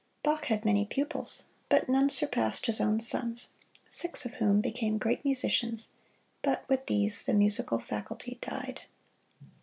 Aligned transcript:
Bach 0.23 0.45
had 0.45 0.65
many 0.65 0.83
pupils, 0.83 1.43
but 1.69 1.87
none 1.87 2.09
surpassed 2.09 2.65
his 2.65 2.81
own 2.81 2.99
sons, 3.01 3.49
six 3.87 4.25
of 4.25 4.33
whom 4.33 4.59
became 4.59 4.97
great 4.97 5.23
musicians, 5.23 5.89
but 6.41 6.67
with 6.67 6.87
these 6.87 7.23
the 7.27 7.35
musical 7.35 7.79
faculty 7.79 8.39
died. 8.41 8.81